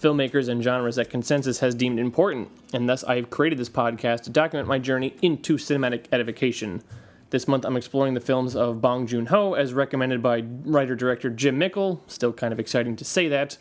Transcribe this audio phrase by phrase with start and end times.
[0.00, 4.22] filmmakers, and genres that consensus has deemed important, and thus I have created this podcast
[4.22, 6.82] to document my journey into cinematic edification.
[7.30, 11.28] This month I'm exploring the films of Bong Joon Ho as recommended by writer director
[11.28, 13.58] Jim Mickle, still kind of exciting to say that.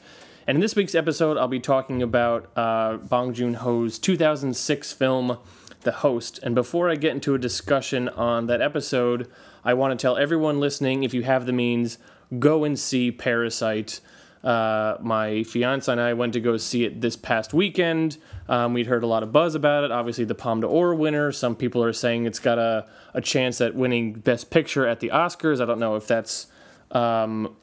[0.47, 5.37] And in this week's episode, I'll be talking about uh, Bong Joon Ho's 2006 film,
[5.81, 6.39] The Host.
[6.41, 9.29] And before I get into a discussion on that episode,
[9.65, 11.97] I want to tell everyone listening if you have the means,
[12.39, 13.99] go and see Parasite.
[14.43, 18.17] Uh, my fiance and I went to go see it this past weekend.
[18.47, 19.91] Um, we'd heard a lot of buzz about it.
[19.91, 21.31] Obviously, the Palme d'Or winner.
[21.31, 25.09] Some people are saying it's got a, a chance at winning Best Picture at the
[25.09, 25.61] Oscars.
[25.61, 26.47] I don't know if that's
[26.91, 27.55] um,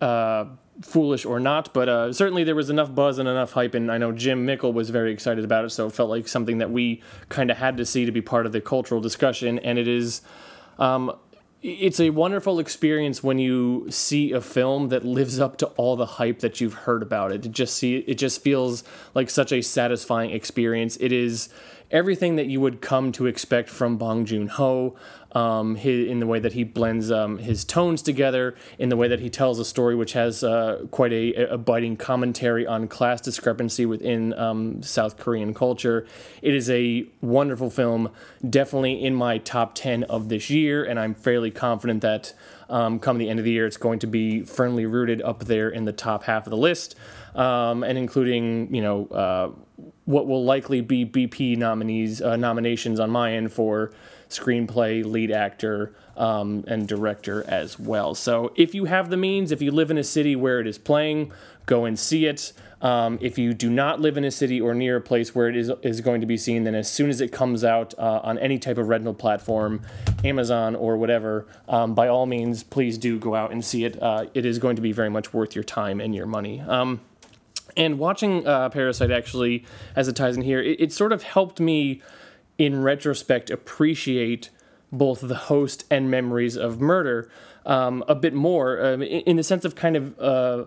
[0.00, 0.46] uh,
[0.82, 3.98] foolish or not, but uh, certainly there was enough buzz and enough hype, and I
[3.98, 7.02] know Jim Mickle was very excited about it, so it felt like something that we
[7.28, 10.22] kind of had to see to be part of the cultural discussion, and it is.
[10.78, 11.16] Um,
[11.64, 16.04] it's a wonderful experience when you see a film that lives up to all the
[16.04, 17.46] hype that you've heard about it.
[17.46, 18.84] It just see it just feels
[19.14, 20.98] like such a satisfying experience.
[21.00, 21.48] It is
[21.90, 24.94] everything that you would come to expect from Bong Joon Ho,
[25.34, 29.08] um, his, in the way that he blends um, his tones together, in the way
[29.08, 33.20] that he tells a story which has uh, quite a, a, biting commentary on class
[33.20, 36.06] discrepancy within um, South Korean culture.
[36.40, 38.10] It is a wonderful film,
[38.48, 42.32] definitely in my top 10 of this year, and I'm fairly confident that
[42.68, 45.68] um, come the end of the year, it's going to be firmly rooted up there
[45.68, 46.96] in the top half of the list,
[47.34, 49.50] um, and including, you know, uh,
[50.04, 53.92] what will likely be BP nominees uh, nominations on my end for
[54.28, 58.14] screenplay, lead actor, um, and director as well.
[58.14, 60.78] So if you have the means, if you live in a city where it is
[60.78, 61.32] playing,
[61.66, 62.52] go and see it.
[62.82, 65.56] Um, if you do not live in a city or near a place where it
[65.56, 68.38] is is going to be seen, then as soon as it comes out uh, on
[68.38, 69.80] any type of rental platform,
[70.22, 74.00] Amazon or whatever, um, by all means, please do go out and see it.
[74.02, 76.60] Uh, it is going to be very much worth your time and your money.
[76.60, 77.00] Um,
[77.76, 79.64] and watching uh, Parasite actually,
[79.96, 82.02] as it ties in here, it, it sort of helped me,
[82.58, 84.50] in retrospect, appreciate
[84.92, 87.30] both the host and memories of murder
[87.66, 90.64] um, a bit more, um, in, in, the sense of kind of uh,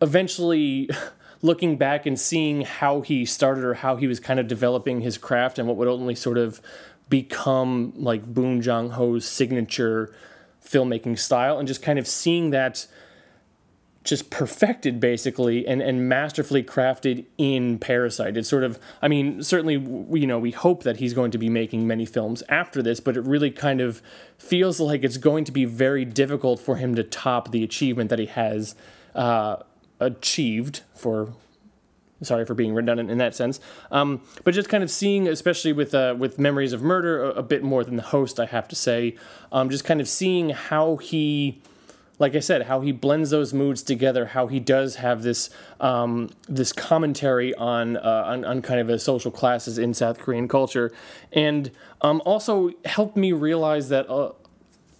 [0.00, 0.88] eventually
[1.42, 5.18] looking back and seeing how he started or how he was kind of developing his
[5.18, 6.60] craft and what would ultimately sort of
[7.08, 10.14] become like Bong Joon Ho's signature
[10.64, 12.86] filmmaking style, and just kind of seeing that
[14.10, 18.36] just perfected basically and, and masterfully crafted in Parasite.
[18.36, 21.48] It's sort of, I mean, certainly, you know, we hope that he's going to be
[21.48, 24.02] making many films after this, but it really kind of
[24.36, 28.18] feels like it's going to be very difficult for him to top the achievement that
[28.18, 28.74] he has
[29.14, 29.56] uh,
[30.00, 31.32] achieved for.
[32.22, 33.60] Sorry for being redundant in that sense,
[33.90, 37.42] um, but just kind of seeing, especially with uh, with Memories of Murder, a, a,
[37.42, 39.16] bit more than the host, I have to say,
[39.52, 41.62] um, just kind of seeing how he
[42.20, 45.48] like I said, how he blends those moods together, how he does have this
[45.80, 50.46] um, this commentary on, uh, on, on kind of the social classes in South Korean
[50.46, 50.92] culture,
[51.32, 51.70] and
[52.02, 54.08] um, also helped me realize that.
[54.08, 54.32] Uh,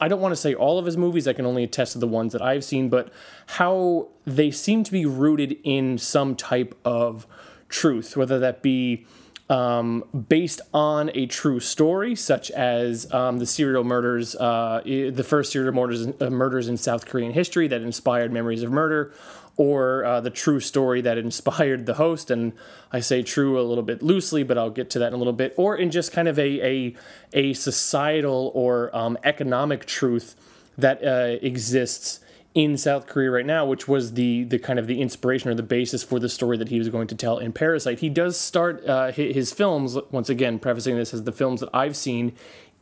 [0.03, 2.07] I don't want to say all of his movies, I can only attest to the
[2.07, 3.13] ones that I've seen, but
[3.45, 7.27] how they seem to be rooted in some type of
[7.69, 9.05] truth, whether that be
[9.51, 15.51] um, based on a true story, such as um, the serial murders, uh, the first
[15.51, 19.13] serial murders, uh, murders in South Korean history that inspired Memories of Murder,
[19.57, 22.31] or uh, the true story that inspired the host.
[22.31, 22.53] And
[22.93, 25.33] I say true a little bit loosely, but I'll get to that in a little
[25.33, 25.53] bit.
[25.57, 26.97] Or in just kind of a a,
[27.33, 30.37] a societal or um, economic truth
[30.79, 32.21] that uh, exists
[32.55, 35.63] in South Korea right now, which was the the kind of the inspiration or the
[35.63, 38.01] basis for the story that he was going to tell in Parasite.
[38.01, 41.97] He does start uh, his films once again, prefacing this as the films that I've
[41.97, 42.33] seen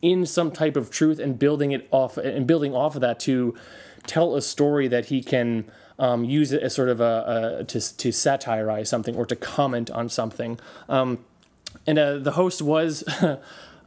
[0.01, 3.55] in some type of truth and building it off and building off of that to
[4.07, 5.69] tell a story that he can
[5.99, 9.91] um, use it as sort of a, a, to to satirize something or to comment
[9.91, 10.59] on something.
[10.87, 11.19] Um,
[11.85, 13.03] and uh, the host was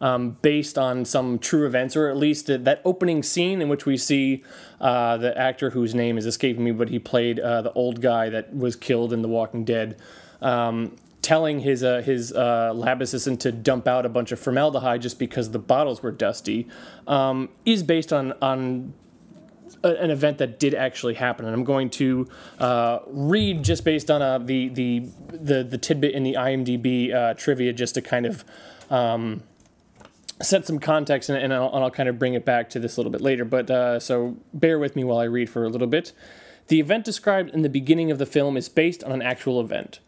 [0.02, 3.96] um, based on some true events, or at least that opening scene in which we
[3.96, 4.42] see
[4.80, 8.28] uh, the actor whose name is escaping me, but he played uh, the old guy
[8.28, 9.96] that was killed in The Walking Dead.
[10.42, 15.00] Um, telling his uh, his uh, lab assistant to dump out a bunch of formaldehyde
[15.00, 16.66] just because the bottles were dusty,
[17.06, 18.92] um, is based on on
[19.84, 22.28] an event that did actually happen, and I'm going to
[22.58, 27.34] uh, read just based on uh, the, the the the tidbit in the IMDb uh,
[27.34, 28.44] trivia, just to kind of.
[28.90, 29.44] Um,
[30.42, 32.96] set some context and, and, I'll, and, I'll, kind of bring it back to this
[32.96, 33.44] a little bit later.
[33.44, 36.12] But uh, so bear with me while I read for a little bit.
[36.68, 40.00] The event described in the beginning of the film is based on an actual event.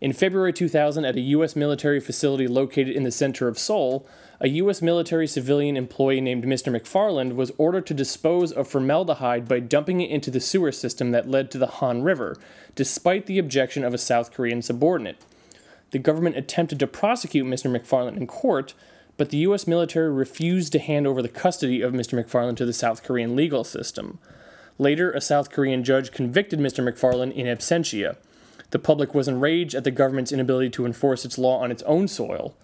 [0.00, 1.54] In February 2000, at a U.S.
[1.54, 4.06] military facility located in the center of Seoul,
[4.40, 4.80] a U.S.
[4.80, 6.74] military civilian employee named Mr.
[6.74, 11.28] McFarland was ordered to dispose of formaldehyde by dumping it into the sewer system that
[11.28, 12.38] led to the Han River,
[12.74, 15.22] despite the objection of a South Korean subordinate.
[15.90, 17.70] The government attempted to prosecute Mr.
[17.70, 18.72] McFarland in court,
[19.20, 19.66] but the U.S.
[19.66, 22.18] military refused to hand over the custody of Mr.
[22.18, 24.18] McFarland to the South Korean legal system.
[24.78, 26.82] Later, a South Korean judge convicted Mr.
[26.82, 28.16] McFarland in absentia.
[28.70, 32.08] The public was enraged at the government's inability to enforce its law on its own
[32.08, 32.56] soil.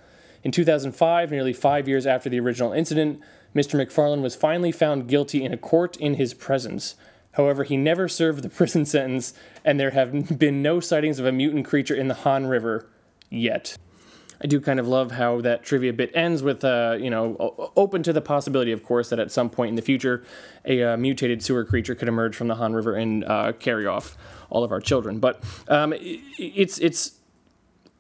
[0.43, 3.21] In 2005, nearly five years after the original incident,
[3.55, 3.79] Mr.
[3.79, 6.95] McFarland was finally found guilty in a court in his presence.
[7.33, 11.33] However, he never served the prison sentence, and there have been no sightings of a
[11.33, 12.89] mutant creature in the Han River
[13.29, 13.77] yet.
[14.43, 18.03] I do kind of love how that trivia bit ends with, uh, you know, open
[18.03, 20.25] to the possibility, of course, that at some point in the future,
[20.65, 24.17] a uh, mutated sewer creature could emerge from the Han River and uh, carry off
[24.51, 25.21] all of our children.
[25.21, 27.13] But um, it's it's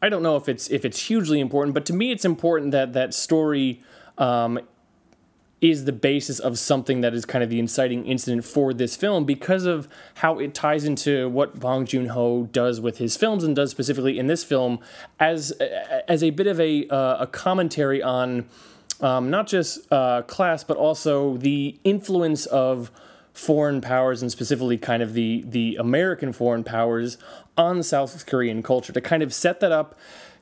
[0.03, 2.93] I don't know if it's if it's hugely important, but to me, it's important that
[2.93, 3.83] that story
[4.19, 4.61] um,
[5.61, 9.25] is the basis of something that is kind of the inciting incident for this film
[9.25, 13.57] because of how it ties into what Bong Joon Ho does with his films and
[13.57, 14.79] does specifically in this film
[15.19, 15.53] as
[16.09, 18.47] as a bit of a uh, a commentary on
[19.01, 22.91] um, not just uh, class but also the influence of
[23.33, 27.17] foreign powers and specifically kind of the the American foreign powers
[27.57, 29.99] on South Korean culture to kind of set that up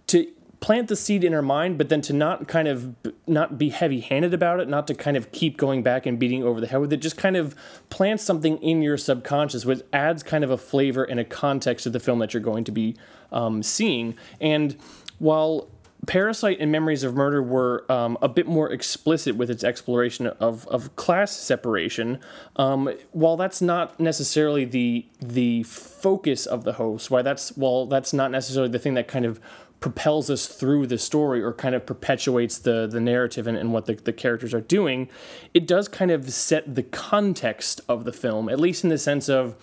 [0.09, 0.27] to
[0.61, 2.95] plant the seed in her mind, but then to not kind of
[3.27, 6.61] not be heavy-handed about it, not to kind of keep going back and beating over
[6.61, 7.55] the head with it, just kind of
[7.91, 11.91] plant something in your subconscious, which adds kind of a flavor and a context to
[11.91, 12.97] the film that you're going to be
[13.33, 14.17] um, seeing.
[14.41, 14.77] And
[15.19, 15.69] while
[16.06, 20.67] Parasite and Memories of Murder were um, a bit more explicit with its exploration of,
[20.69, 22.19] of class separation.
[22.56, 28.12] Um, while that's not necessarily the the focus of the host, why that's while that's
[28.12, 29.41] not necessarily the thing that kind of
[29.85, 33.85] propels us through the story or kind of perpetuates the the narrative and, and what
[33.85, 35.11] the, the characters are doing,
[35.53, 39.29] it does kind of set the context of the film, at least in the sense
[39.29, 39.55] of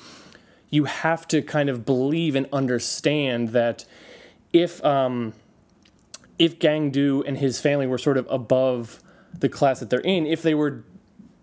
[0.70, 3.84] you have to kind of believe and understand that
[4.54, 5.34] if um,
[6.38, 9.02] if Gang-do and his family were sort of above
[9.34, 10.84] the class that they're in, if they were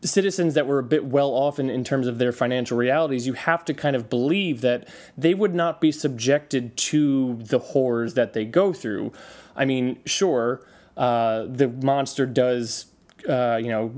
[0.02, 3.32] citizens that were a bit well off in, in terms of their financial realities, you
[3.32, 8.32] have to kind of believe that they would not be subjected to the horrors that
[8.32, 9.12] they go through.
[9.56, 10.64] I mean, sure,
[10.96, 12.86] uh, the monster does,
[13.28, 13.92] uh, you know,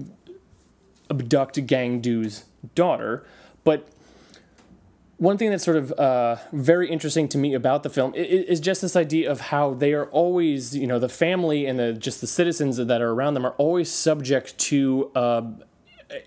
[1.11, 2.45] abduct Gang-do's
[2.75, 3.27] daughter,
[3.65, 3.89] but
[5.21, 8.61] one thing that's sort of uh, very interesting to me about the film is, is,
[8.61, 12.23] just this idea of how they are always, you know, the family and the just
[12.23, 15.43] the citizens that are around them are always subject to uh,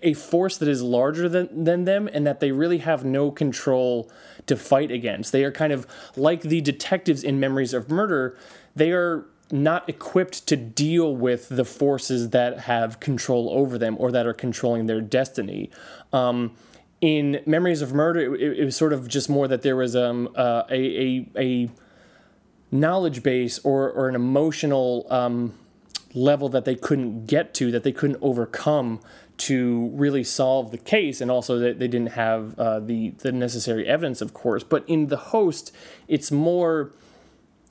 [0.02, 4.10] a force that is larger than, than them and that they really have no control
[4.46, 5.32] to fight against.
[5.32, 5.86] They are kind of
[6.16, 8.36] like the detectives in Memories of Murder.
[8.74, 14.10] They are not equipped to deal with the forces that have control over them or
[14.10, 15.70] that are controlling their destiny.
[16.12, 16.56] Um,
[17.00, 20.28] in Memories of Murder, it, it, was sort of just more that there was um,
[20.34, 21.70] uh, a, a, a
[22.70, 25.54] knowledge base or, or an emotional um,
[26.14, 29.00] level that they couldn't get to, that they couldn't overcome
[29.36, 33.86] to really solve the case, and also that they didn't have uh, the the necessary
[33.86, 34.62] evidence, of course.
[34.62, 35.74] But in the host,
[36.08, 36.92] it's more.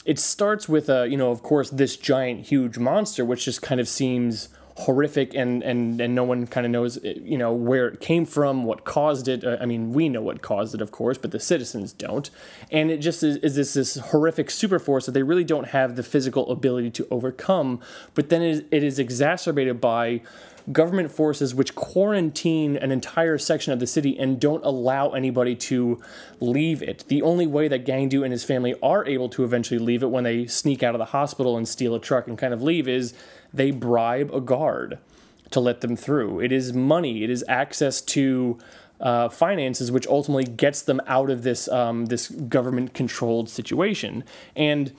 [0.05, 3.79] It starts with a, you know, of course, this giant, huge monster, which just kind
[3.79, 8.00] of seems horrific and and and no one kind of knows you know where it
[8.00, 11.29] came from what caused it i mean we know what caused it of course but
[11.29, 12.32] the citizens don't
[12.72, 15.96] and it just is, is this this horrific super force that they really don't have
[15.96, 17.79] the physical ability to overcome
[18.15, 20.20] but then it is, it is exacerbated by
[20.72, 26.01] government forces which quarantine an entire section of the city and don't allow anybody to
[26.39, 27.03] leave it.
[27.08, 30.24] The only way that Gang-do and his family are able to eventually leave it when
[30.24, 33.13] they sneak out of the hospital and steal a truck and kind of leave is
[33.53, 35.00] they bribe a guard
[35.51, 36.39] to let them through.
[36.39, 38.58] It is money, it is access to
[39.00, 44.24] uh, finances, which ultimately gets them out of this um, this government controlled situation.
[44.55, 44.93] And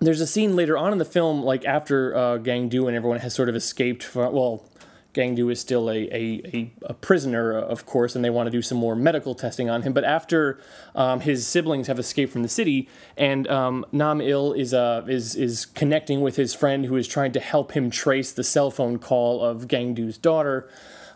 [0.00, 3.34] there's a scene later on in the film, like after uh, Gang-do and everyone has
[3.34, 4.02] sort of escaped.
[4.02, 4.64] From, well,
[5.12, 8.78] Gang-do is still a, a, a, prisoner, of course, and they want to do some
[8.78, 9.92] more medical testing on him.
[9.92, 10.60] But after
[10.94, 15.34] um, his siblings have escaped from the city, and um, Nam Il is, uh, is,
[15.34, 18.98] is connecting with his friend who is trying to help him trace the cell phone
[18.98, 20.70] call of Gang-do's daughter,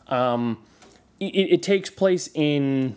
[0.08, 0.58] um,
[1.20, 2.96] it, it takes place in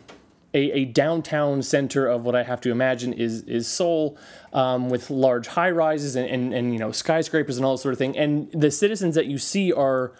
[0.54, 4.18] a, a, downtown center of what I have to imagine is is Seoul,
[4.54, 7.94] um, with large high rises and, and, and you know skyscrapers and all that sort
[7.94, 8.18] of thing.
[8.18, 10.14] And the citizens that you see are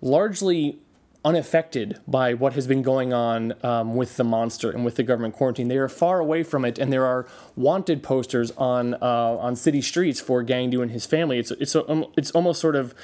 [0.00, 0.78] largely
[1.24, 5.34] unaffected by what has been going on um, with the monster and with the government
[5.34, 5.66] quarantine.
[5.66, 7.26] They are far away from it, and there are
[7.56, 11.38] wanted posters on uh, on city streets for Gangdu and his family.
[11.38, 12.94] It's it's um, it's almost sort of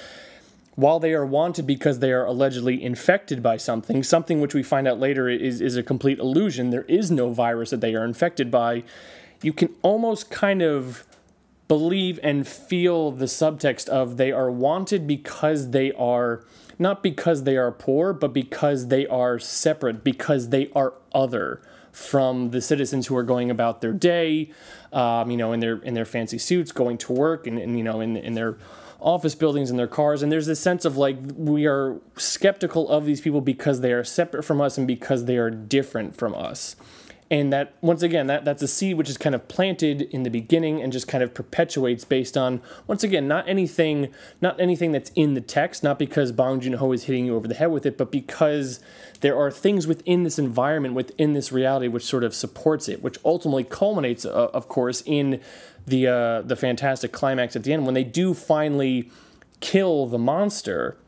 [0.75, 4.89] while they are wanted because they are allegedly infected by something, something which we find
[4.89, 8.51] out later is, is a complete illusion, there is no virus that they are infected
[8.51, 8.83] by,
[9.43, 11.05] you can almost kind of
[11.69, 16.43] believe and feel the subtext of they are wanted because they are
[16.83, 21.63] not because they are poor, but because they are separate, because they are other
[21.93, 24.51] from the citizens who are going about their day,
[24.93, 27.85] um, you know, in their in their fancy suits, going to work, and, and you
[27.85, 28.57] know, in in their
[29.01, 30.23] office buildings and their cars.
[30.23, 34.05] And there's this sense of like we are skeptical of these people because they are
[34.05, 36.77] separate from us and because they are different from us.
[37.33, 40.29] And that once again, that, that's a seed which is kind of planted in the
[40.29, 44.13] beginning and just kind of perpetuates based on once again, not anything
[44.43, 47.55] not anything that's in the text, not because Bong Joon-ho is hitting you over the
[47.55, 48.81] head with it, but because
[49.23, 53.17] there are things within this environment, within this reality, which sort of supports it, which
[53.25, 55.41] ultimately culminates, uh, of course, in
[55.87, 59.11] the uh, the fantastic climax at the end when they do finally
[59.61, 60.99] kill the monster.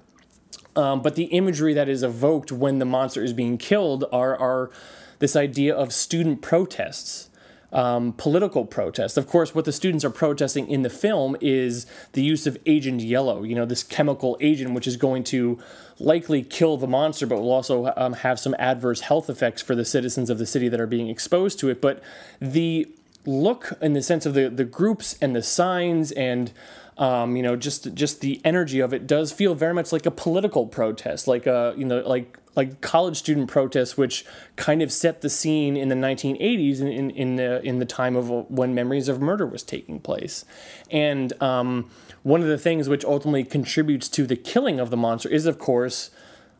[0.74, 4.70] Um, but the imagery that is evoked when the monster is being killed are are
[5.18, 7.30] this idea of student protests.
[7.72, 9.16] Um, political protests.
[9.16, 13.00] Of course, what the students are protesting in the film is the use of Agent
[13.00, 15.58] Yellow, you know, this chemical agent which is going to
[15.98, 19.84] likely kill the monster, but will also um, have some adverse health effects for the
[19.84, 21.80] citizens of the city that are being exposed to it.
[21.80, 22.00] But
[22.40, 22.86] the
[23.26, 26.52] look in the sense of the, the groups and the signs and
[26.96, 30.10] um, you know just just the energy of it does feel very much like a
[30.10, 34.24] political protest like a you know like like college student protests which
[34.56, 38.14] kind of set the scene in the 1980s in, in, in the in the time
[38.14, 40.44] of when memories of murder was taking place
[40.90, 41.90] and um,
[42.22, 45.58] one of the things which ultimately contributes to the killing of the monster is of
[45.58, 46.10] course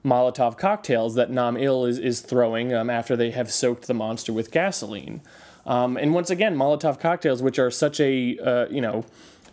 [0.04, 4.34] Molotov cocktails that Nam Il is, is throwing um, after they have soaked the monster
[4.34, 5.22] with gasoline.
[5.64, 9.06] Um, and once again, Molotov cocktails, which are such a uh, you know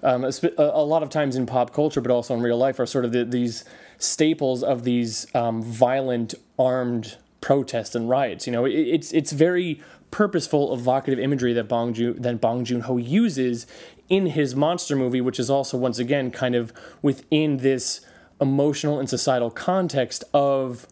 [0.04, 2.86] um, a, a, lot of times in pop culture, but also in real life, are
[2.86, 3.64] sort of the, these
[3.98, 8.48] staples of these um, violent armed protests and riots.
[8.48, 12.82] You know, it, it's it's very purposeful, evocative imagery that Bong Joon that Bong Joon
[12.82, 13.68] Ho uses
[14.10, 18.02] in his monster movie, which is also once again kind of within this
[18.40, 20.88] emotional and societal context of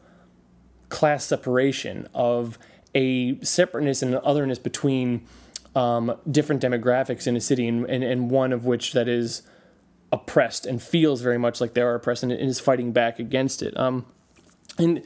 [0.89, 2.57] class separation of
[2.95, 5.25] a separateness and an otherness between
[5.75, 9.43] um, different demographics in a city, and, and, and one of which that is
[10.11, 13.77] oppressed and feels very much like they are oppressed and, is fighting back against it.
[13.77, 14.05] Um,
[14.77, 15.03] and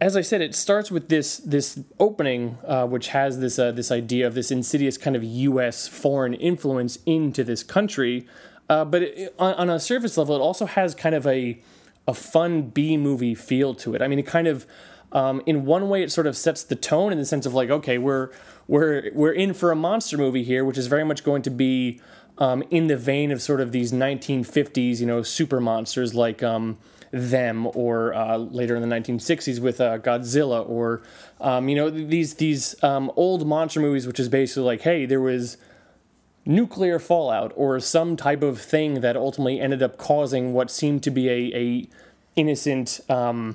[0.00, 3.92] as I said, it starts with this this opening, uh, which has this uh, this
[3.92, 5.86] idea of this insidious kind of U.S.
[5.86, 8.26] foreign influence into this country.
[8.68, 11.60] Uh, but it, on, on, a surface level, it also has kind of a
[12.08, 14.02] a fun B movie feel to it.
[14.02, 14.66] I mean, it kind of
[15.12, 17.70] um, in one way, it sort of sets the tone in the sense of like,
[17.70, 18.30] okay, we're
[18.66, 22.00] we're we're in for a monster movie here, which is very much going to be
[22.38, 26.78] um, in the vein of sort of these 1950s, you know, super monsters like um,
[27.10, 31.02] them, or uh, later in the 1960s with uh, Godzilla, or
[31.40, 35.20] um, you know these these um, old monster movies, which is basically like, hey, there
[35.20, 35.58] was
[36.44, 41.10] nuclear fallout or some type of thing that ultimately ended up causing what seemed to
[41.10, 41.88] be a, a
[42.34, 43.54] innocent um,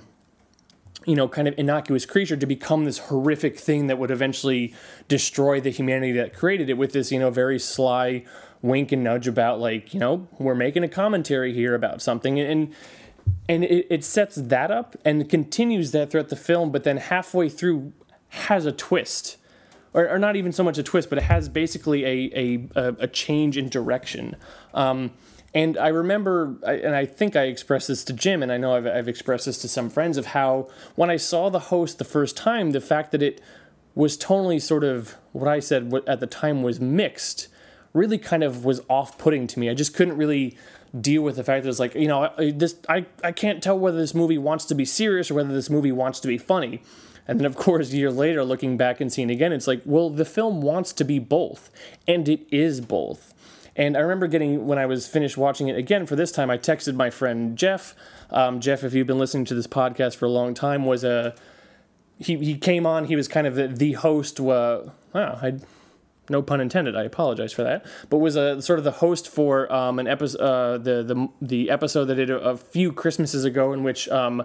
[1.08, 4.76] you know, kind of innocuous creature to become this horrific thing that would eventually
[5.08, 8.26] destroy the humanity that created it with this, you know, very sly
[8.62, 12.74] wink and nudge about like, you know, we're making a commentary here about something and
[13.48, 17.48] and it, it sets that up and continues that throughout the film, but then halfway
[17.48, 17.94] through
[18.30, 19.38] has a twist.
[19.94, 23.08] Or, or not even so much a twist, but it has basically a, a, a
[23.08, 24.36] change in direction.
[24.74, 25.12] Um,
[25.58, 28.86] and I remember, and I think I expressed this to Jim, and I know I've,
[28.86, 32.38] I've expressed this to some friends, of how when I saw the host the first
[32.38, 33.42] time, the fact that it
[33.96, 37.48] was totally sort of what I said at the time was mixed
[37.92, 39.68] really kind of was off putting to me.
[39.68, 40.56] I just couldn't really
[41.02, 43.98] deal with the fact that it's like, you know, this I, I can't tell whether
[43.98, 46.84] this movie wants to be serious or whether this movie wants to be funny.
[47.28, 50.12] And then, of course, a year later, looking back and seeing again, it's like, well,
[50.12, 51.72] the film wants to be both,
[52.08, 53.34] and it is both.
[53.77, 56.57] And I remember getting, when I was finished watching it again for this time, I
[56.57, 57.96] texted my friend Jeff.
[58.31, 61.36] Um, Jeff, if you've been listening to this podcast for a long time, was a.
[62.19, 64.39] He, he came on, he was kind of the, the host.
[64.39, 65.60] Uh, wow, I
[66.29, 66.96] no pun intended.
[66.96, 67.86] I apologize for that.
[68.10, 71.69] But was a sort of the host for um, an episode, uh, the the the
[71.69, 74.43] episode that did a, a few Christmases ago, in which um,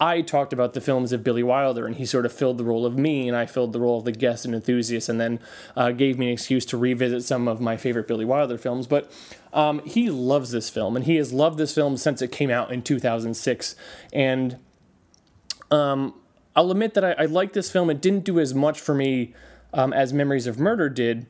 [0.00, 2.86] I talked about the films of Billy Wilder, and he sort of filled the role
[2.86, 5.40] of me, and I filled the role of the guest and enthusiast, and then
[5.76, 8.86] uh, gave me an excuse to revisit some of my favorite Billy Wilder films.
[8.86, 9.12] But
[9.52, 12.72] um, he loves this film, and he has loved this film since it came out
[12.72, 13.76] in 2006,
[14.12, 14.56] and
[15.70, 16.14] um,
[16.56, 17.90] I'll admit that I, I like this film.
[17.90, 19.34] It didn't do as much for me
[19.72, 21.26] um, as Memories of Murder did,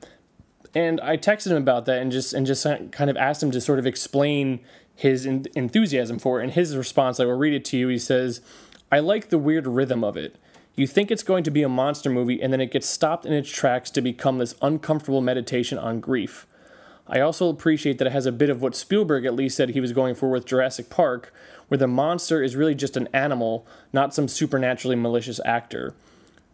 [0.75, 3.61] and I texted him about that and just and just kind of asked him to
[3.61, 4.61] sort of explain
[4.94, 6.44] his en- enthusiasm for it.
[6.44, 7.88] And his response, I will read it to you.
[7.88, 8.40] He says,
[8.92, 10.37] "I like the weird rhythm of it."
[10.76, 13.32] You think it's going to be a monster movie, and then it gets stopped in
[13.32, 16.47] its tracks to become this uncomfortable meditation on grief.
[17.06, 19.80] I also appreciate that it has a bit of what Spielberg at least said he
[19.80, 21.35] was going for with Jurassic Park,
[21.66, 25.92] where the monster is really just an animal, not some supernaturally malicious actor.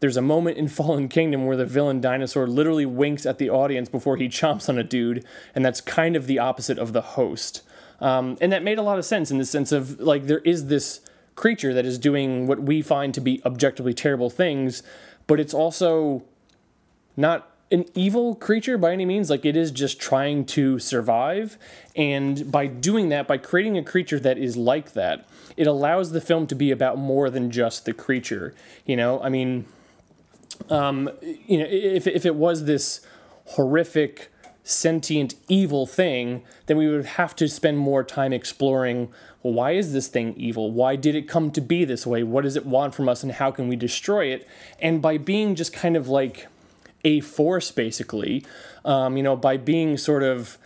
[0.01, 3.89] There's a moment in Fallen Kingdom where the villain dinosaur literally winks at the audience
[3.89, 5.25] before he chomps on a dude,
[5.55, 7.63] and that's kind of the opposite of the host.
[8.01, 10.67] Um, and that made a lot of sense in the sense of like there is
[10.67, 11.01] this
[11.35, 14.83] creature that is doing what we find to be objectively terrible things,
[15.27, 16.25] but it's also
[17.17, 19.29] not an evil creature by any means.
[19.29, 21.59] Like it is just trying to survive.
[21.95, 25.27] And by doing that, by creating a creature that is like that,
[25.57, 28.55] it allows the film to be about more than just the creature.
[28.85, 29.65] You know, I mean,
[30.71, 33.01] um, you know, if, if it was this
[33.51, 34.33] horrific,
[34.63, 39.09] sentient, evil thing, then we would have to spend more time exploring
[39.47, 40.73] well, why is this thing evil?
[40.73, 42.25] Why did it come to be this way?
[42.25, 44.49] What does it want from us, and how can we destroy it?
[44.81, 46.49] And by being just kind of like
[47.05, 48.45] a force, basically,
[48.85, 50.59] um, you know, by being sort of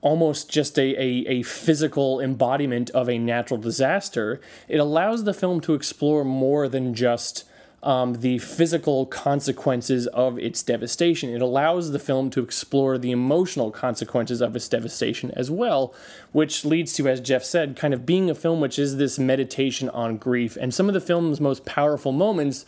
[0.00, 5.60] almost just a, a, a, physical embodiment of a natural disaster, it allows the film
[5.60, 7.44] to explore more than just
[7.82, 11.30] um, the physical consequences of its devastation.
[11.30, 15.94] It allows the film to explore the emotional consequences of its devastation as well,
[16.32, 19.88] which leads to, as Jeff said, kind of being a film which is this meditation
[19.90, 20.56] on grief.
[20.60, 22.66] And some of the film's most powerful moments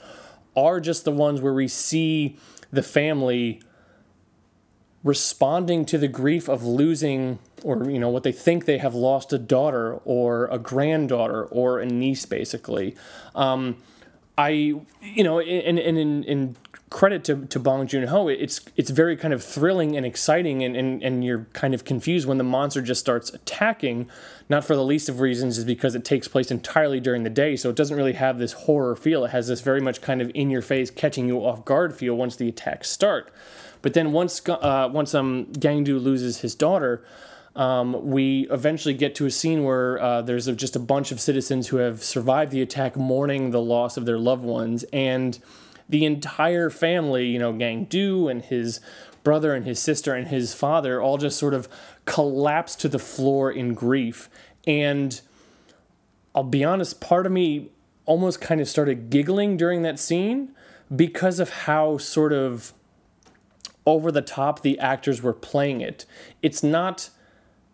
[0.57, 2.37] are just the ones where we see
[2.73, 3.61] the family
[5.03, 9.33] responding to the grief of losing or you know what they think they have lost
[9.33, 12.95] a daughter or a granddaughter or a niece basically
[13.35, 13.77] um,
[14.41, 16.57] I, you know, and, and in, in
[16.89, 20.75] credit to, to Bong Joon Ho, it's it's very kind of thrilling and exciting, and,
[20.75, 24.09] and, and you're kind of confused when the monster just starts attacking.
[24.49, 27.55] Not for the least of reasons, is because it takes place entirely during the day,
[27.55, 29.27] so it doesn't really have this horror feel.
[29.27, 32.15] It has this very much kind of in your face, catching you off guard feel
[32.15, 33.31] once the attacks start.
[33.83, 37.05] But then once uh, once um, Gangdu loses his daughter,
[37.57, 41.21] um, we eventually get to a scene where uh, there's a, just a bunch of
[41.21, 44.85] citizens who have survived the attack mourning the loss of their loved ones.
[44.93, 45.39] And
[45.89, 48.81] the entire family, you know, Gang Du and his
[49.25, 51.69] brother and his sister and his father all just sort of
[52.05, 54.31] collapse to the floor in grief.
[54.67, 55.21] And
[56.35, 57.71] I'll be honest, part of me
[58.07, 60.55] almost kind of started giggling during that scene
[60.95, 62.73] because of how sort of
[63.87, 66.07] over the top the actors were playing it.
[66.43, 67.11] It's not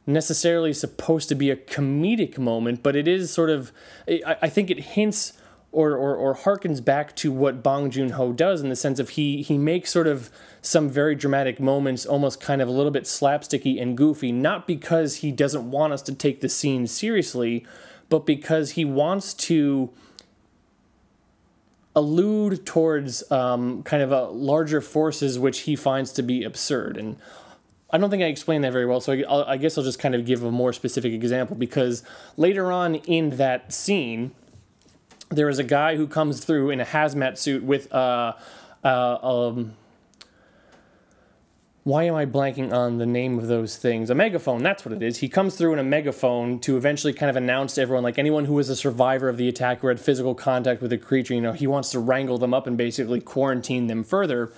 [0.07, 3.73] necessarily supposed to be a comedic moment, but it is sort of,
[4.09, 5.33] I, I think it hints
[5.73, 9.11] or, or, or harkens back to what Bong Joon Ho does in the sense of
[9.11, 10.31] he, he makes sort of
[10.63, 15.17] some very dramatic moments almost kind of a little bit slapsticky and goofy, not because
[15.17, 17.67] he doesn't want us to take the scene seriously,
[18.09, 19.91] but because he wants to
[21.97, 26.97] allude towards um, kind of a larger forces which he finds to be absurd.
[26.97, 27.17] And
[27.91, 30.15] I don't think I explained that very well, so I, I, guess I'll just kind
[30.15, 32.03] of give a more specific example because
[32.37, 34.33] later on in that scene,
[35.29, 38.33] there is a guy who comes through in a hazmat suit with uh,
[38.83, 39.77] uh, um,
[41.87, 44.11] why am I blanking on the name of those things?
[44.11, 45.19] A megaphone, that's what it is.
[45.19, 48.47] He comes through in a megaphone to eventually kind of announce to everyone, like anyone
[48.47, 51.41] who was a survivor of the attack or had physical contact with the creature, you
[51.41, 54.51] know, he wants to wrangle them up and basically quarantine them further.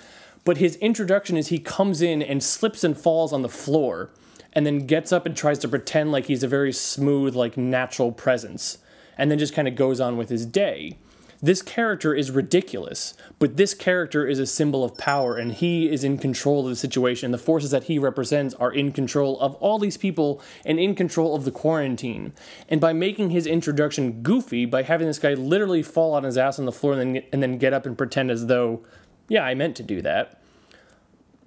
[0.44, 4.11] But his introduction is he comes in and slips and falls on the floor
[4.53, 8.12] and then gets up and tries to pretend like he's a very smooth, like natural
[8.12, 8.79] presence,
[9.16, 10.96] and then just kind of goes on with his day.
[11.40, 16.03] This character is ridiculous, but this character is a symbol of power, and he is
[16.03, 17.31] in control of the situation.
[17.31, 21.37] The forces that he represents are in control of all these people and in control
[21.37, 22.33] of the quarantine.
[22.68, 26.59] And by making his introduction goofy, by having this guy literally fall on his ass
[26.59, 28.83] on the floor and then, and then get up and pretend as though,
[29.28, 30.40] yeah, I meant to do that,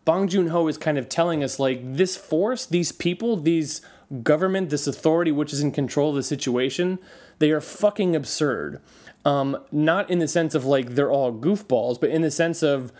[0.06, 3.82] Bong Joon Ho is kind of telling us like this force, these people, these
[4.24, 7.00] government, this authority which is in control of the situation,
[7.40, 8.82] they are fucking absurd.
[9.24, 12.92] Um, not in the sense of like they're all goofballs, but in the sense of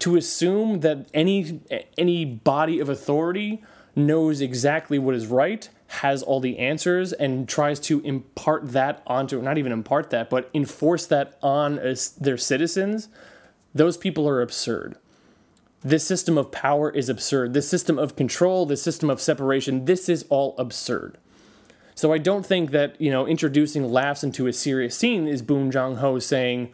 [0.00, 1.60] to assume that any
[1.96, 3.62] any body of authority
[3.96, 9.40] knows exactly what is right, has all the answers, and tries to impart that onto
[9.40, 11.76] not even impart that, but enforce that on
[12.20, 13.08] their citizens,
[13.74, 14.96] those people are absurd.
[15.82, 17.54] This system of power is absurd.
[17.54, 21.16] This system of control, this system of separation, this is all absurd.
[21.94, 25.70] So I don't think that, you know, introducing laughs into a serious scene is Bong
[25.70, 26.72] Joon Ho saying,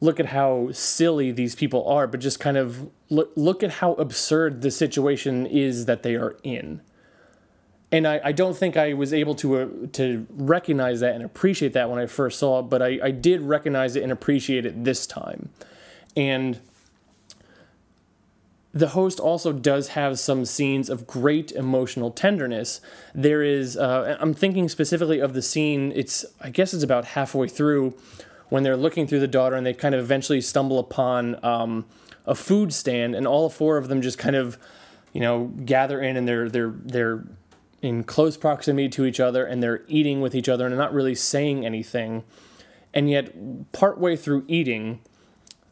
[0.00, 3.92] look at how silly these people are, but just kind of look, look at how
[3.94, 6.80] absurd the situation is that they are in.
[7.90, 11.74] And I, I don't think I was able to uh, to recognize that and appreciate
[11.74, 14.82] that when I first saw it, but I, I did recognize it and appreciate it
[14.82, 15.50] this time.
[16.16, 16.60] And
[18.74, 22.80] the host also does have some scenes of great emotional tenderness.
[23.14, 27.48] There is, uh, I'm thinking specifically of the scene, it's, I guess it's about halfway
[27.48, 27.94] through
[28.48, 31.86] when they're looking through the daughter and they kind of eventually stumble upon um,
[32.26, 34.58] a food stand, and all four of them just kind of,
[35.12, 37.24] you know, gather in and they're they're they're
[37.80, 41.14] in close proximity to each other and they're eating with each other and not really
[41.14, 42.22] saying anything.
[42.94, 45.00] And yet, partway through eating,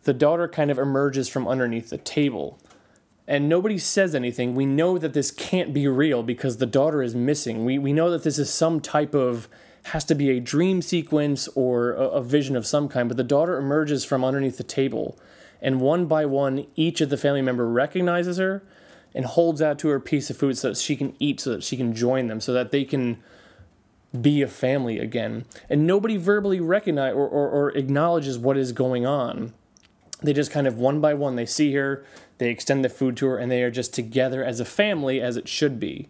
[0.04, 2.58] the daughter kind of emerges from underneath the table.
[3.26, 4.54] And nobody says anything.
[4.54, 7.64] We know that this can't be real because the daughter is missing.
[7.64, 9.48] We, we know that this is some type of
[9.84, 13.24] has to be a dream sequence or a, a vision of some kind, but the
[13.24, 15.18] daughter emerges from underneath the table,
[15.62, 18.62] and one by one, each of the family member recognizes her
[19.14, 21.50] and holds out to her a piece of food so that she can eat, so
[21.50, 23.22] that she can join them, so that they can
[24.18, 25.44] be a family again.
[25.68, 29.52] And nobody verbally recognize or, or, or acknowledges what is going on.
[30.22, 32.04] They just kind of one by one, they see her,
[32.38, 35.37] they extend the food to her, and they are just together as a family as
[35.37, 36.09] it should be.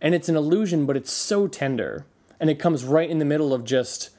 [0.00, 2.06] And it's an illusion, but it's so tender
[2.40, 4.10] and it comes right in the middle of just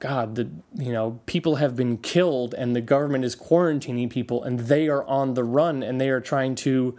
[0.00, 4.60] God, the you know, people have been killed and the government is quarantining people and
[4.60, 6.98] they are on the run and they are trying to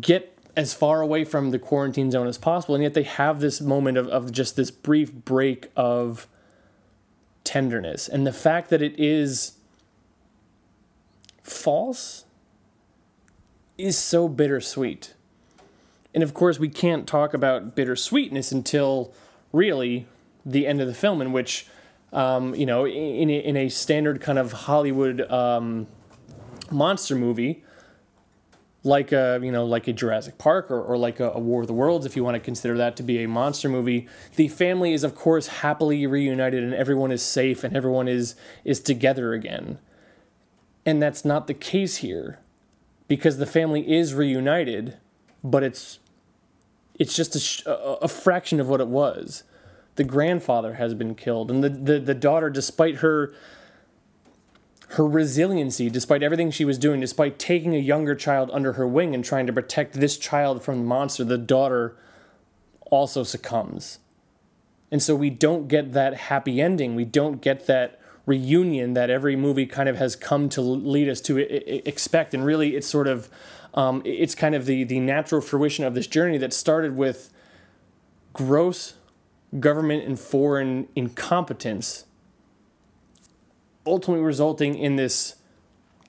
[0.00, 2.74] get as far away from the quarantine zone as possible.
[2.74, 6.26] And yet they have this moment of, of just this brief break of
[7.44, 8.08] tenderness.
[8.08, 9.52] And the fact that it is
[11.42, 12.24] false
[13.78, 15.14] is so bittersweet.
[16.14, 19.12] And of course, we can't talk about bittersweetness until
[19.52, 20.06] really
[20.44, 21.66] the end of the film, in which,
[22.12, 25.86] um, you know, in in a standard kind of Hollywood um,
[26.70, 27.64] monster movie,
[28.84, 31.66] like a you know like a Jurassic Park or, or like a, a, War of
[31.66, 34.92] the Worlds, if you want to consider that to be a monster movie, the family
[34.92, 39.78] is of course happily reunited and everyone is safe and everyone is is together again.
[40.84, 42.40] And that's not the case here,
[43.06, 44.96] because the family is reunited,
[45.44, 46.00] but it's
[46.98, 49.44] it's just a, a fraction of what it was.
[49.96, 53.34] The grandfather has been killed, and the, the, the daughter, despite her
[54.92, 59.14] her resiliency, despite everything she was doing, despite taking a younger child under her wing
[59.14, 61.96] and trying to protect this child from the monster, the daughter
[62.90, 63.98] also succumbs.
[64.90, 66.94] And so we don't get that happy ending.
[66.94, 71.20] We don't get that reunion that every movie kind of has come to lead us
[71.22, 71.38] to
[71.88, 72.34] expect.
[72.34, 73.30] And really, it's sort of
[73.74, 77.32] um, it's kind of the the natural fruition of this journey that started with
[78.34, 78.94] gross
[79.58, 82.04] government and foreign incompetence,
[83.86, 85.36] ultimately resulting in this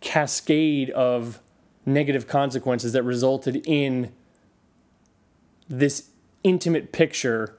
[0.01, 1.39] cascade of
[1.86, 4.12] negative consequences that resulted in
[5.67, 6.09] this
[6.43, 7.57] intimate picture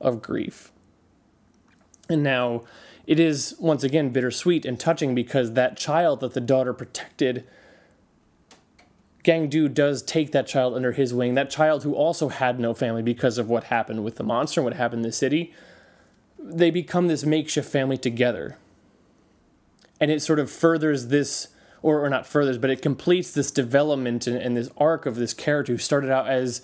[0.00, 0.70] of grief.
[2.08, 2.62] And now
[3.06, 7.46] it is once again bittersweet and touching because that child that the daughter protected
[9.26, 12.72] Gang Du does take that child under his wing, that child who also had no
[12.72, 15.52] family because of what happened with the monster and what happened in the city.
[16.38, 18.56] They become this makeshift family together.
[20.00, 21.48] And it sort of furthers this,
[21.82, 25.32] or, or not furthers, but it completes this development and, and this arc of this
[25.32, 26.62] character who started out as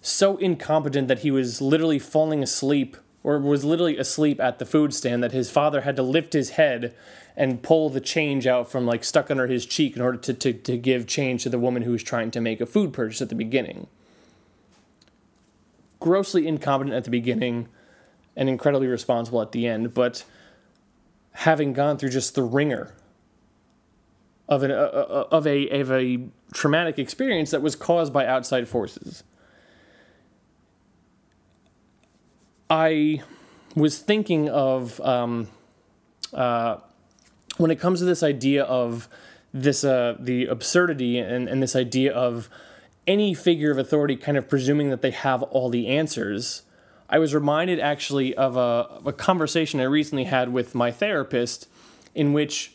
[0.00, 4.92] so incompetent that he was literally falling asleep or was literally asleep at the food
[4.92, 6.94] stand that his father had to lift his head
[7.36, 10.52] and pull the change out from like stuck under his cheek in order to, to,
[10.52, 13.28] to give change to the woman who was trying to make a food purchase at
[13.28, 13.86] the beginning.
[16.00, 17.68] Grossly incompetent at the beginning
[18.36, 20.24] and incredibly responsible at the end, but
[21.32, 22.94] having gone through just the ringer
[24.48, 26.20] of, an, uh, uh of, a, of a
[26.52, 29.24] traumatic experience that was caused by outside forces.
[32.68, 33.22] I
[33.74, 35.48] was thinking of um,
[36.32, 36.78] uh,
[37.58, 39.08] when it comes to this idea of
[39.52, 42.48] this uh, the absurdity and, and this idea of
[43.06, 46.62] any figure of authority kind of presuming that they have all the answers.
[47.12, 51.68] I was reminded actually of a, of a conversation I recently had with my therapist
[52.14, 52.72] in which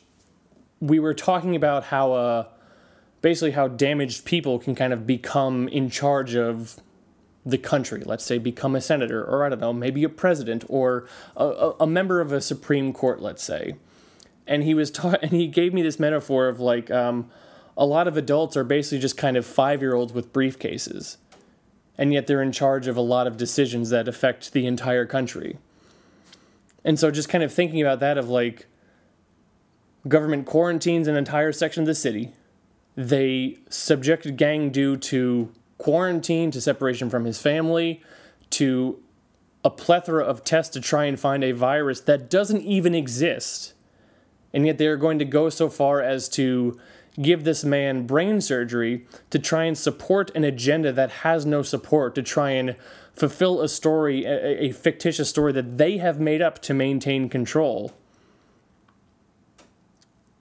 [0.80, 2.46] we were talking about how uh,
[3.22, 6.80] basically how damaged people can kind of become in charge of
[7.48, 8.04] the country.
[8.06, 11.88] Let's say become a senator, or I don't know, maybe a president, or a, a
[11.88, 13.20] member of a Supreme Court.
[13.20, 13.76] Let's say,
[14.46, 17.32] and he was taught, and he gave me this metaphor of like um,
[17.76, 21.18] a lot of adults are basically just kind of five year olds with briefcases,
[21.98, 25.58] and yet they're in charge of a lot of decisions that affect the entire country.
[26.84, 28.68] And so, just kind of thinking about that of like
[30.08, 32.34] government quarantines an entire section of the city.
[32.96, 38.02] They subjected Gang Du to quarantine, to separation from his family,
[38.52, 39.00] to
[39.64, 43.74] a plethora of tests to try and find a virus that doesn't even exist.
[44.54, 46.80] And yet they're going to go so far as to
[47.22, 52.16] give this man brain surgery to try and support an agenda that has no support,
[52.16, 52.76] to try and
[53.14, 57.94] fulfill a story, a, a fictitious story that they have made up to maintain control.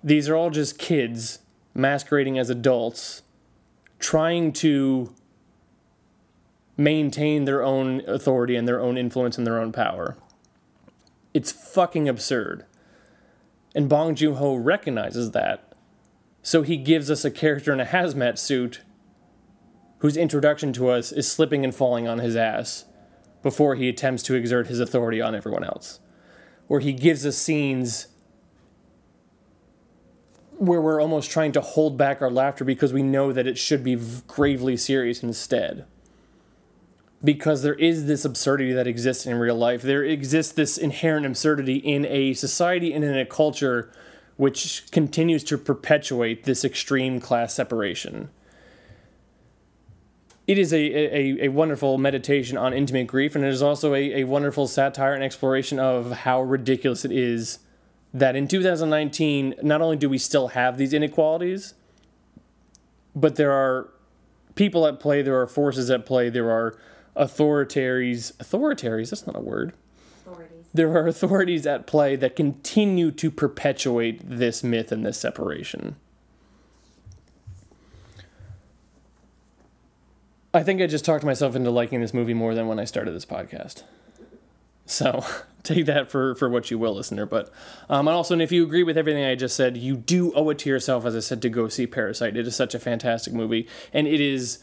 [0.04, 1.40] These are all just kids
[1.74, 3.22] masquerading as adults
[3.98, 5.12] trying to
[6.76, 10.16] maintain their own authority and their own influence and their own power.
[11.32, 12.64] It's fucking absurd.
[13.74, 15.65] And Bong Joon Ho recognizes that.
[16.46, 18.82] So he gives us a character in a hazmat suit
[19.98, 22.84] whose introduction to us is slipping and falling on his ass
[23.42, 25.98] before he attempts to exert his authority on everyone else.
[26.68, 28.06] Where he gives us scenes
[30.56, 33.82] where we're almost trying to hold back our laughter because we know that it should
[33.82, 35.84] be gravely serious instead
[37.24, 39.82] because there is this absurdity that exists in real life.
[39.82, 43.90] There exists this inherent absurdity in a society and in a culture
[44.36, 48.28] which continues to perpetuate this extreme class separation.
[50.46, 54.20] It is a, a, a wonderful meditation on intimate grief, and it is also a,
[54.20, 57.58] a wonderful satire and exploration of how ridiculous it is
[58.14, 61.74] that in 2019, not only do we still have these inequalities,
[63.14, 63.90] but there are
[64.54, 66.78] people at play, there are forces at play, there are
[67.16, 69.72] authorities authorities that's not a word
[70.20, 70.55] authorities.
[70.76, 75.96] There are authorities at play that continue to perpetuate this myth and this separation.
[80.54, 83.10] I think i just talked myself into liking this movie more than when i started
[83.10, 83.82] this podcast.
[84.86, 85.22] So
[85.62, 87.52] take that for, for what you will listener but
[87.90, 90.48] um, and also and if you agree with everything i just said you do owe
[90.48, 92.36] it to yourself as i said to go see parasite.
[92.36, 94.60] It is such a fantastic movie and it is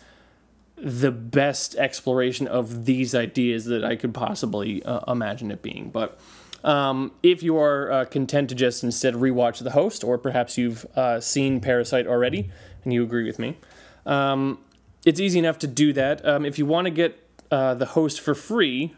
[0.75, 5.89] the best exploration of these ideas that I could possibly uh, imagine it being.
[5.89, 6.19] But
[6.63, 10.85] um, if you are uh, content to just instead rewatch The Host, or perhaps you've
[10.95, 12.49] uh, seen Parasite already
[12.83, 13.57] and you agree with me,
[14.05, 14.59] um,
[15.05, 16.25] it's easy enough to do that.
[16.25, 17.19] Um, if you want to get
[17.51, 18.95] uh, The Host for free,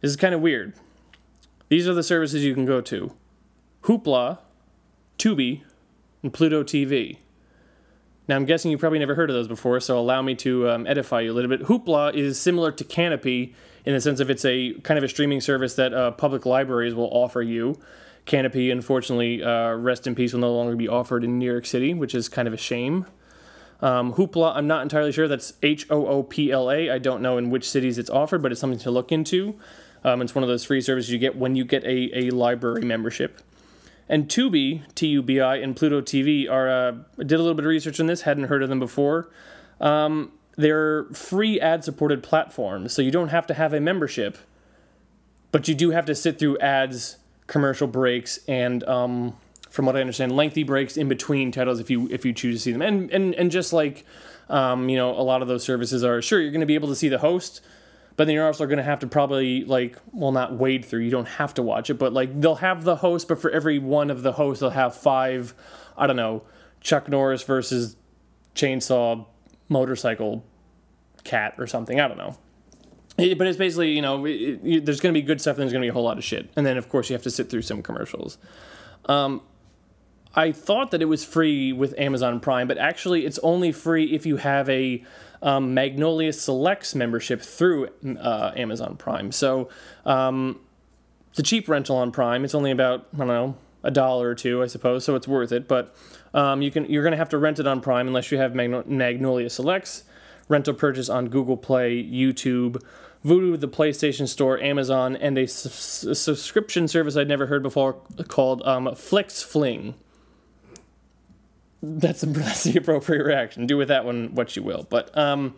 [0.00, 0.74] this is kind of weird.
[1.68, 3.14] These are the services you can go to
[3.82, 4.38] Hoopla,
[5.18, 5.62] Tubi,
[6.22, 7.18] and Pluto TV.
[8.26, 10.86] Now, I'm guessing you've probably never heard of those before, so allow me to um,
[10.86, 11.66] edify you a little bit.
[11.66, 13.52] Hoopla is similar to Kanopy
[13.84, 16.94] in the sense of it's a kind of a streaming service that uh, public libraries
[16.94, 17.78] will offer you.
[18.26, 21.92] Kanopy, unfortunately, uh, rest in peace, will no longer be offered in New York City,
[21.92, 23.04] which is kind of a shame.
[23.82, 25.28] Um, Hoopla, I'm not entirely sure.
[25.28, 26.90] That's H O O P L A.
[26.90, 29.58] I don't know in which cities it's offered, but it's something to look into.
[30.02, 32.82] Um, it's one of those free services you get when you get a, a library
[32.82, 33.42] membership.
[34.08, 37.64] And Tubi, T U B I, and Pluto TV are, uh, did a little bit
[37.64, 39.30] of research on this, hadn't heard of them before.
[39.80, 44.38] Um, they're free ad supported platforms, so you don't have to have a membership,
[45.52, 49.36] but you do have to sit through ads, commercial breaks, and um,
[49.70, 52.60] from what I understand, lengthy breaks in between titles if you if you choose to
[52.62, 52.82] see them.
[52.82, 54.04] And and and just like
[54.48, 56.88] um, you know, a lot of those services are sure you're going to be able
[56.88, 57.60] to see the host,
[58.16, 61.10] but then you're also going to have to probably like well not wade through you
[61.10, 64.10] don't have to watch it but like they'll have the host but for every one
[64.10, 65.54] of the hosts they'll have five
[65.96, 66.42] i don't know
[66.80, 67.96] chuck norris versus
[68.54, 69.26] chainsaw
[69.68, 70.44] motorcycle
[71.24, 72.36] cat or something i don't know.
[73.16, 75.72] It, but it's basically you know it, there's going to be good stuff and there's
[75.72, 76.50] going to be a whole lot of shit.
[76.56, 78.38] And then of course you have to sit through some commercials.
[79.06, 79.42] Um,
[80.34, 84.26] I thought that it was free with Amazon Prime, but actually it's only free if
[84.26, 85.04] you have a
[85.44, 89.30] um, Magnolia Selects membership through uh, Amazon Prime.
[89.30, 89.68] So
[90.04, 90.58] um,
[91.30, 92.44] it's a cheap rental on Prime.
[92.44, 95.52] It's only about I don't know a dollar or two, I suppose, so it's worth
[95.52, 95.68] it.
[95.68, 95.94] But
[96.32, 98.54] um, you can you're going to have to rent it on Prime unless you have
[98.54, 100.04] Magnolia Selects.
[100.48, 102.82] Rental purchase on Google Play, YouTube,
[103.24, 107.94] Vudu, the PlayStation Store, Amazon, and a su- subscription service I'd never heard before
[108.28, 109.94] called um, Flix Fling
[111.84, 113.66] that's, that's the appropriate reaction.
[113.66, 114.86] Do with that one what you will.
[114.88, 115.54] But um,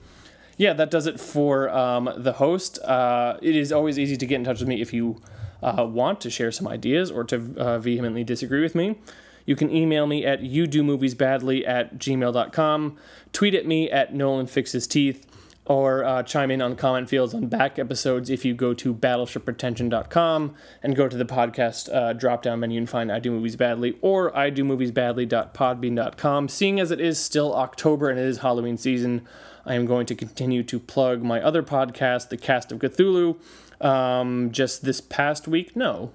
[0.56, 2.78] yeah, that does it for um, the host.
[2.80, 5.20] Uh, it is always easy to get in touch with me if you
[5.62, 8.98] uh, want to share some ideas or to uh, vehemently disagree with me.
[9.44, 12.96] You can email me at you do movies badly at gmail.com,
[13.32, 15.25] tweet at me at Nolan Fixes Teeth,
[15.66, 20.54] or uh, chime in on comment fields on back episodes if you go to battleshippretension.com
[20.82, 23.98] and go to the podcast uh, drop down menu and find I Do Movies Badly
[24.00, 26.48] or I Do Movies Badly.podbean.com.
[26.48, 29.26] Seeing as it is still October and it is Halloween season,
[29.64, 33.36] I am going to continue to plug my other podcast, The Cast of Cthulhu.
[33.80, 36.12] Um, just this past week, no,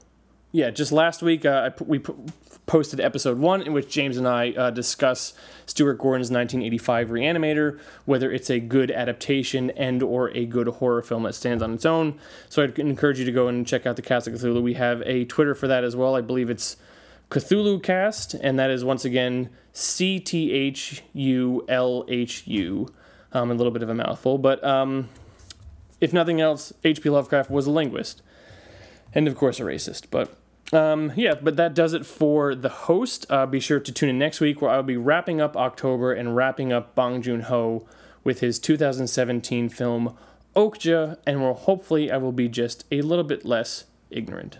[0.52, 2.02] yeah, just last week uh, I, we
[2.66, 5.34] posted episode one in which James and I uh, discuss
[5.66, 11.24] Stuart Gordon's 1985 Reanimator, whether it's a good adaptation and or a good horror film
[11.24, 12.20] that stands on its own.
[12.50, 14.62] So I'd encourage you to go and check out the Cast of Cthulhu.
[14.62, 16.16] We have a Twitter for that as well.
[16.16, 16.78] I believe it's
[17.30, 22.88] Cthulhu Cast, and that is once again C T H U L H U.
[23.34, 25.08] Um, a little bit of a mouthful, but um,
[26.02, 27.10] if nothing else, H.P.
[27.10, 28.22] Lovecraft was a linguist,
[29.14, 30.08] and of course a racist.
[30.12, 30.36] But
[30.74, 33.26] um, yeah, but that does it for the host.
[33.30, 36.36] Uh, be sure to tune in next week where I'll be wrapping up October and
[36.36, 37.88] wrapping up Bong Joon Ho
[38.24, 40.18] with his 2017 film
[40.56, 44.60] Okja, and where hopefully I will be just a little bit less ignorant.